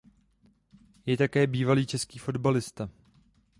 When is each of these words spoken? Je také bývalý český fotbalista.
Je 1.05 1.17
také 1.17 1.47
bývalý 1.47 1.85
český 1.85 2.19
fotbalista. 2.19 2.89